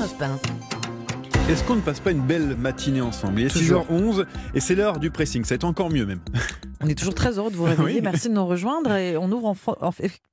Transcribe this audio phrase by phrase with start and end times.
[0.00, 1.50] Europe 1.
[1.50, 3.40] Est-ce qu'on ne passe pas une belle matinée ensemble?
[3.40, 3.84] Il est Toujours.
[3.90, 5.42] 6h11 et c'est l'heure du pressing.
[5.44, 6.20] Ça va être encore mieux même.
[6.80, 7.96] On est toujours très heureux de vous réveiller.
[7.98, 8.00] Oui.
[8.02, 8.92] Merci de nous rejoindre.
[8.92, 9.56] Et on ouvre, en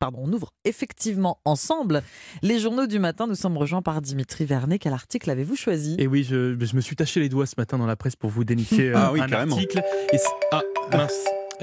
[0.00, 2.02] pardon, on ouvre effectivement ensemble
[2.42, 3.26] les journaux du matin.
[3.26, 4.78] Nous sommes rejoints par Dimitri Vernet.
[4.80, 5.94] Quel article avez-vous choisi?
[5.98, 8.30] Et oui, je, je me suis taché les doigts ce matin dans la presse pour
[8.30, 9.54] vous dénicher euh, Ah oui, un carrément.
[9.54, 9.82] article.
[10.12, 10.62] Et c'est- ah,
[10.92, 11.12] mince,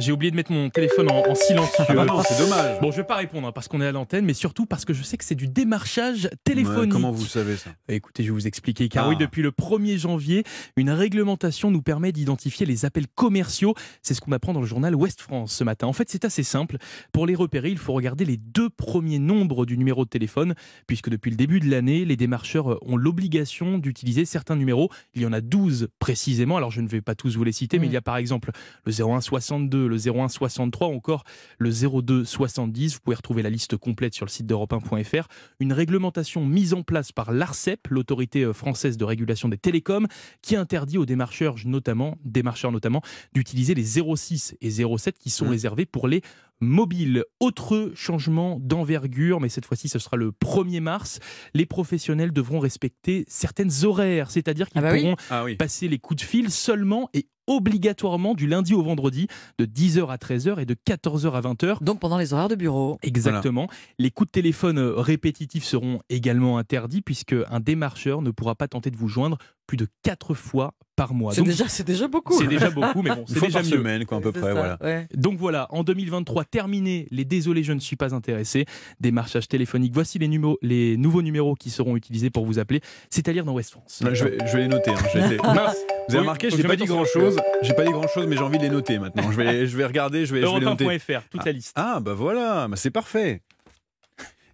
[0.00, 1.84] j'ai oublié de mettre mon téléphone en, en silencieux.
[1.88, 2.80] Ah bah non, c'est dommage.
[2.80, 4.92] Bon, je vais pas répondre hein, parce qu'on est à l'antenne, mais surtout parce que
[4.92, 6.80] je sais que c'est du démarchage téléphonique.
[6.80, 7.70] Ouais, comment vous savez ça?
[7.88, 8.88] Écoutez, je vais vous expliquer.
[8.88, 9.08] Car Ah.
[9.08, 10.44] oui, depuis le 1er janvier,
[10.76, 13.74] une réglementation nous permet d'identifier les appels commerciaux.
[14.02, 15.86] C'est ce qu'on apprend dans le journal Ouest France ce matin.
[15.86, 16.76] En fait, c'est assez simple.
[17.12, 20.54] Pour les repérer, il faut regarder les deux premiers nombres du numéro de téléphone,
[20.86, 24.90] puisque depuis le début de l'année, les démarcheurs ont l'obligation d'utiliser certains numéros.
[25.14, 26.56] Il y en a 12 précisément.
[26.56, 28.50] Alors, je ne vais pas tous vous les citer, mais il y a par exemple
[28.84, 31.24] le 01 62, le 01 63 ou encore
[31.58, 32.94] le 02 70.
[32.94, 35.26] Vous pouvez retrouver la liste complète sur le site d'Europe 1.fr
[35.60, 40.06] une réglementation mise en place par l'ARCEP, l'autorité euh, française de régulation des télécoms,
[40.42, 43.02] qui interdit aux démarcheurs notamment, démarcheurs notamment,
[43.34, 45.50] d'utiliser les 06 et 07 qui sont Mmh.
[45.50, 46.20] réservés pour les
[46.60, 47.24] mobiles.
[47.40, 51.20] Autre changement d'envergure, mais cette fois-ci ce sera le 1er mars,
[51.54, 55.00] les professionnels devront respecter certaines horaires, c'est-à-dire qu'ils Ah bah oui.
[55.02, 55.56] pourront Ah oui.
[55.56, 59.26] passer les coups de fil seulement et obligatoirement du lundi au vendredi
[59.58, 61.82] de 10h à 13h et de 14h à 20h.
[61.82, 62.98] Donc pendant les horaires de bureau.
[63.02, 63.68] Exactement.
[63.98, 68.68] Les coups de téléphone euh, répétitifs seront également interdits puisque un démarcheur ne pourra pas
[68.68, 71.32] tenter de vous joindre plus de 4 fois par mois.
[71.34, 72.36] C'est déjà, c'est déjà beaucoup.
[72.38, 73.68] c'est déjà beaucoup, mais bon, c'est déjà mieux.
[73.68, 74.40] semaine, quoi, à peu près.
[74.42, 74.78] ça, Voilà.
[74.80, 75.06] ouais.
[75.14, 78.64] Donc voilà, en 2023, terminé les désolés, je ne suis pas intéressé,
[78.98, 79.92] démarchage téléphonique.
[79.94, 82.80] Voici les, numéros, les nouveaux numéros qui seront utilisés pour vous appeler.
[83.10, 84.02] C'est à lire dans West France.
[84.12, 84.90] Je, vais, je vais les noter.
[84.90, 85.72] hein.
[86.08, 87.36] Vous avez Oui, remarqué, faut je n'ai pas dit grand chose.
[87.62, 89.30] J'ai pas dit grand chose, mais j'ai envie de les noter maintenant.
[89.30, 90.84] Je vais, je vais regarder, je vais, je vais les noter.
[90.86, 91.72] Europe1.fr, toute la liste.
[91.76, 93.42] Ah bah voilà, bah c'est parfait.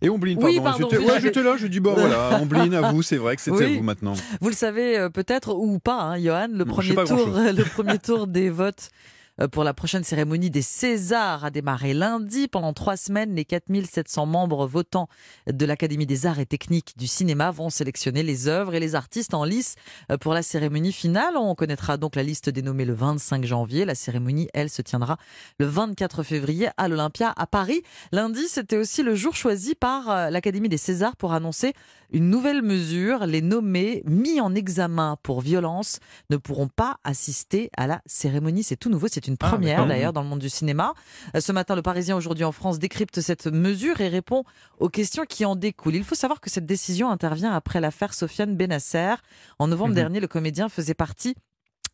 [0.02, 0.62] Et Ombline, Oui, pardon.
[0.64, 3.42] pardon, j'étais oui, ouais, là, je dis bah voilà, Ombline, à vous, c'est vrai que
[3.42, 3.74] c'était Oui.
[3.74, 4.14] à vous maintenant.
[4.40, 7.98] Vous le savez euh, peut-être ou pas, hein, Johan, le Non, premier, tour, le premier
[7.98, 8.90] tour des votes
[9.50, 12.46] pour la prochaine cérémonie des Césars a démarré lundi.
[12.46, 15.08] Pendant trois semaines, les 4700 membres votants
[15.50, 19.34] de l'Académie des arts et techniques du cinéma vont sélectionner les œuvres et les artistes
[19.34, 19.74] en lice
[20.12, 21.36] euh, pour la cérémonie finale.
[21.36, 23.84] On connaîtra donc la liste dénommée le 25 janvier.
[23.84, 25.16] La cérémonie, elle, se tiendra
[25.58, 27.82] le 24 février à l'Olympia à Paris.
[28.12, 31.72] Lundi, c'était aussi le jour choisi par euh, l'Académie des Césars pour annoncer
[32.12, 33.26] une nouvelle mesure.
[33.26, 35.98] Les nommés mis en examen pour violence
[36.30, 38.62] ne pourront pas assister à la cérémonie.
[38.62, 40.94] C'est tout nouveau, une Ah, première d'ailleurs dans le monde du cinéma.
[41.36, 44.44] Euh, Ce matin, le Parisien aujourd'hui en France décrypte cette mesure et répond
[44.78, 45.94] aux questions qui en découlent.
[45.96, 49.14] Il faut savoir que cette décision intervient après l'affaire Sofiane Benasser.
[49.58, 49.94] En novembre Mhm.
[49.96, 51.34] dernier, le comédien faisait partie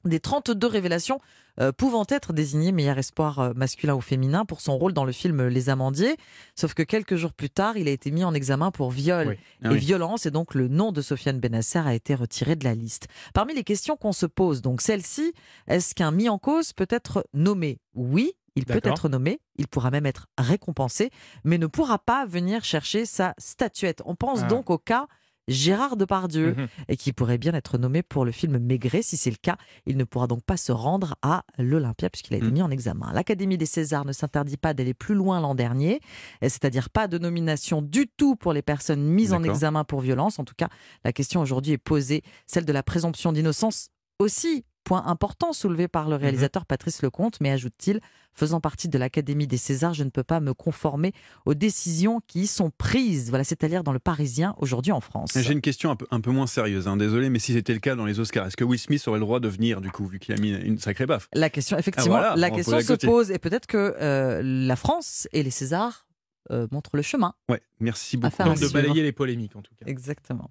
[0.05, 1.21] des 32 révélations
[1.61, 5.13] euh, pouvant être désignées meilleur espoir euh, masculin ou féminin pour son rôle dans le
[5.13, 6.17] film Les Amandiers.
[6.55, 9.35] Sauf que quelques jours plus tard, il a été mis en examen pour viol Oui.
[9.35, 9.79] et Ah oui.
[9.79, 13.09] violence et donc le nom de Sofiane Benasser a été retiré de la liste.
[13.35, 15.33] Parmi les questions qu'on se pose, donc celle-ci,
[15.67, 17.79] est-ce qu'un mis en cause peut être nommé?
[17.95, 18.33] Oui.
[18.57, 21.11] Il peut être nommé, il pourra même être récompensé,
[21.45, 24.03] mais ne pourra pas venir chercher sa statuette.
[24.07, 24.47] On pense Ah.
[24.49, 25.07] donc au cas
[25.51, 26.69] Gérard Depardieu, Mhm.
[26.89, 29.03] et qui pourrait bien être nommé pour le film Maigret.
[29.03, 29.57] Si c'est le cas,
[29.87, 32.53] il ne pourra donc pas se rendre à l'Olympia puisqu'il a été Mm.
[32.53, 33.13] mis en examen.
[33.13, 36.01] L'Académie des Césars ne s'interdit pas d'aller plus loin l'an dernier,
[36.41, 40.39] c'est-à-dire pas de nomination du tout pour les personnes mises en examen pour violence.
[40.39, 40.69] En tout cas,
[41.05, 44.65] la question aujourd'hui est posée, celle de la présomption d'innocence aussi.
[44.91, 48.01] Point important soulevé par le réalisateur Patrice Lecomte, mais ajoute-t-il,
[48.35, 51.13] faisant partie de l'Académie des Césars, je ne peux pas me conformer
[51.47, 53.29] aux décisions qui y sont prises.
[53.29, 55.31] Voilà, c'est à dire dans le Parisien aujourd'hui en France.
[55.37, 57.79] J'ai une question un peu, un peu moins sérieuse, hein, désolé, mais si c'était le
[57.79, 60.07] cas dans les Oscars, est-ce que Will Smith aurait le droit de venir, du coup,
[60.07, 61.29] vu qu'il a mis une sacrée baffe?
[61.35, 63.07] La question, effectivement, Ah, voilà, la on question se côté.
[63.07, 66.09] pose et peut-être que euh, la France et les Césars
[66.51, 67.35] euh, montrent le chemin.
[67.49, 68.43] Ouais, merci beaucoup.
[68.43, 69.87] De balayer les polémiques en tout cas.
[69.87, 70.51] Exactement.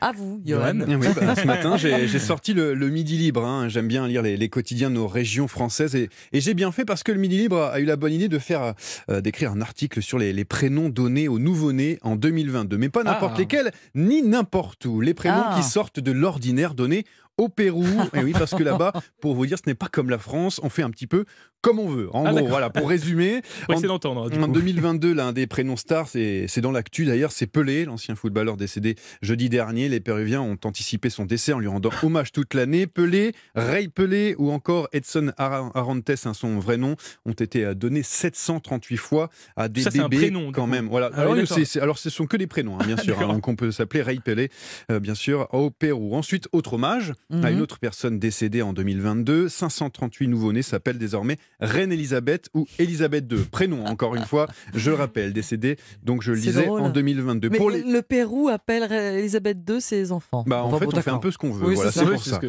[0.00, 0.80] À vous, Johan.
[0.80, 3.44] Oui, bah, ce matin, j'ai j'ai sorti le, le Midi Libre.
[3.44, 3.68] hein.
[3.68, 5.94] J'aime bien lire les, les quotidiens de nos régions françaises.
[5.94, 8.28] Et, et j'ai bien fait parce que le Midi Libre a eu la bonne idée
[8.28, 8.74] de faire
[9.10, 12.78] euh, d'écrire un article sur les, les prénoms donnés aux nouveau-nés en 2022.
[12.78, 13.40] Mais pas n'importe Ah.
[13.40, 15.00] lesquels, ni n'importe où.
[15.00, 15.54] Les prénoms Ah.
[15.56, 17.04] qui sortent de l'ordinaire donnés
[17.38, 17.84] au Pérou.
[18.14, 20.60] Et oui, parce que là-bas, pour vous dire, ce n'est pas comme la France.
[20.62, 21.24] On fait un petit peu
[21.60, 22.08] comme on veut.
[22.12, 23.40] En Ah, gros, voilà, pour résumer.
[23.68, 24.22] En- d'entendre.
[24.36, 24.52] En coup.
[24.52, 29.48] 2022, l'un des prénoms stars, c'est dans l'actu d'ailleurs, c'est Pelé, l'ancien footballeur décédé jeudi
[29.48, 29.88] dernier.
[29.88, 32.86] Les Péruviens ont anticipé son décès en lui rendant hommage toute l'année.
[32.88, 36.96] Pelé, Ray Pelé ou encore Edson Ara- Arantes, hein, son vrai nom,
[37.26, 40.88] ont été euh, donnés 738 fois à des Ça, c'est un bébés prénom, quand même.
[40.88, 41.10] Voilà.
[41.14, 43.20] Ah oui, alors, c'est- alors, ce sont que des prénoms, hein, bien sûr.
[43.20, 43.28] hein.
[43.28, 44.50] Donc on peut s'appeler Ray Pelé,
[44.90, 46.16] euh, bien sûr, au Pérou.
[46.16, 47.44] Ensuite, autre hommage, Mhm.
[47.44, 49.48] à une autre personne décédée en 2022.
[49.48, 53.38] 538 nouveau-nés s'appellent désormais Reine Elisabeth ou Elisabeth II.
[53.50, 56.80] Prénom, encore une fois, je le rappelle, décédée, donc je le drôle.
[56.80, 57.48] en 2022.
[57.50, 57.82] Mais Pour les...
[57.82, 60.44] le Pérou appelle Elisabeth II ses enfants.
[60.46, 61.66] Bah, en Enfin, fait, bon, on fait un peu ce qu'on veut.
[61.68, 62.06] Oui, voilà, c'est ça.
[62.06, 62.40] pour ça.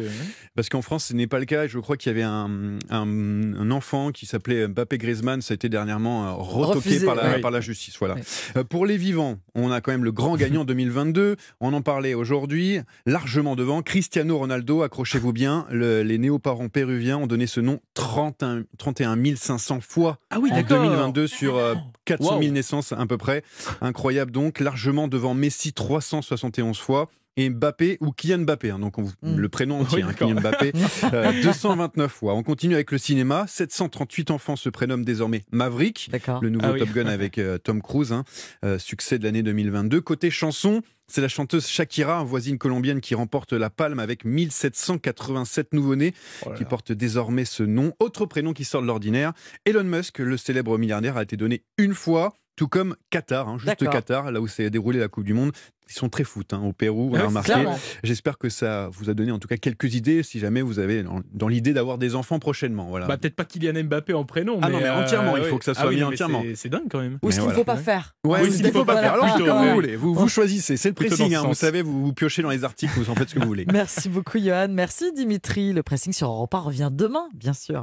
[0.54, 1.66] Parce qu'en France, ce n'est pas le cas.
[1.66, 5.40] Je crois qu'il y avait un, un- un enfant qui s'appelait Mbappé Griezmann.
[5.42, 7.40] Ça a été dernièrement euh, retoqué Refusé, par, la, ouais.
[7.40, 7.96] par la justice.
[7.98, 8.16] Voilà.
[8.56, 11.36] Euh, pour les vivants, on a quand même le grand gagnant 2022.
[11.60, 13.82] On en parlait aujourd'hui, largement devant.
[13.82, 15.66] Cristiano Ronaldo, accrochez-vous bien.
[15.70, 20.56] Le- les néo-parents péruviens ont donné ce nom 31, 31 500 fois Ah oui, en
[20.56, 20.82] d'accord.
[20.82, 21.74] 2022 sur euh,
[22.04, 22.50] 400 000 Wow.
[22.50, 23.42] naissances à peu près.
[23.80, 27.08] Incroyable donc, largement devant Messi 371 fois.
[27.36, 29.36] Et Mbappé ou Kylian Mbappé, hein, donc on- Mm.
[29.36, 30.14] le prénom entier, Oui, hein.
[30.16, 30.72] Kylian Mbappé,
[31.12, 32.34] euh, 229 fois.
[32.34, 33.46] On continue avec le cinéma.
[33.48, 36.10] 738 enfants se prénomment désormais Maverick,
[36.42, 36.78] le nouveau Ah oui.
[36.78, 38.24] Top Gun avec euh, Tom Cruise, hein,
[38.64, 40.00] euh, succès de l'année 2022.
[40.00, 46.14] Côté chanson, c'est la chanteuse Shakira, voisine colombienne, qui remporte la palme avec 1787 nouveau-nés
[46.46, 46.68] Oh qui là.
[46.68, 47.92] porte désormais ce nom.
[47.98, 49.32] Autre prénom qui sort de l'ordinaire,
[49.64, 52.34] Elon Musk, le célèbre milliardaire, a été donné une fois.
[52.56, 53.88] Tout comme Qatar, hein, juste.
[53.88, 55.52] Qatar, là où s'est déroulée la Coupe du Monde.
[55.90, 57.52] Ils sont très foot hein, au Pérou, on Ah a oui, remarqué.
[57.52, 57.78] Clairement.
[58.02, 61.02] J'espère que ça vous a donné en tout cas quelques idées si jamais vous avez
[61.02, 62.86] dans, dans l'idée d'avoir des enfants prochainement.
[62.86, 63.06] Voilà.
[63.06, 64.60] Bah, peut-être pas Kylian Mbappé en prénom.
[64.62, 65.48] Ah non, mais entièrement, il ouais.
[65.50, 66.42] faut que ça soit Ah oui, mis mais entièrement.
[66.54, 67.18] c'est- dingue quand même.
[67.22, 67.58] Ou Mais ce qu'il ne voilà.
[67.58, 68.14] faut pas faire.
[68.24, 69.68] Ouais, Oui, ou ce qu'il faut pas faire, Alors, plutôt, comme ouais.
[69.68, 72.48] vous voulez, vous, vous choisissez, c'est le pressing, hein, vous savez, vous, vous piochez dans
[72.50, 73.66] les articles, vous en faites ce que vous voulez.
[73.70, 74.68] Merci beaucoup, Johan.
[74.70, 75.74] Merci, Dimitri.
[75.74, 77.82] Le pressing sur Europe 1 revient demain, bien sûr.